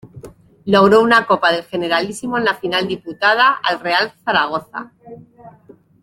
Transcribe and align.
Logró 0.65 0.99
una 1.03 1.27
Copa 1.27 1.51
del 1.51 1.63
Generalísimo 1.63 2.35
en 2.39 2.45
la 2.45 2.55
final 2.55 2.87
disputada 2.87 3.59
al 3.63 3.79
Real 3.81 4.11
Zaragoza. 4.25 4.93